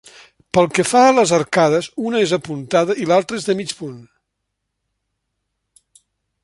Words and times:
Pel 0.57 0.67
que 0.77 0.85
fa 0.91 1.01
a 1.07 1.11
les 1.17 1.33
arcades 1.37 1.89
una 2.11 2.21
és 2.27 2.33
apuntada 2.39 2.95
i 3.03 3.07
l'altra 3.11 3.41
és 3.41 3.47
de 3.49 3.57
mig 3.59 3.75
punt. 3.83 4.01